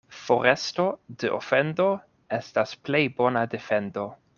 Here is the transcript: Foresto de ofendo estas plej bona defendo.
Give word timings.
Foresto 0.19 0.85
de 1.21 1.29
ofendo 1.35 1.91
estas 2.41 2.73
plej 2.89 3.07
bona 3.23 3.45
defendo. 3.57 4.13